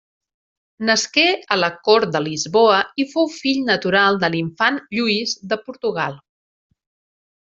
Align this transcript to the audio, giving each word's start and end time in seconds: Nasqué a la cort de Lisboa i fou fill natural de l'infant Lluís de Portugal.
Nasqué 0.89 1.25
a 1.55 1.57
la 1.63 1.69
cort 1.89 2.15
de 2.15 2.21
Lisboa 2.29 2.79
i 3.03 3.07
fou 3.11 3.29
fill 3.35 3.61
natural 3.69 4.17
de 4.25 4.33
l'infant 4.37 4.81
Lluís 4.99 5.37
de 5.53 5.61
Portugal. 5.69 6.19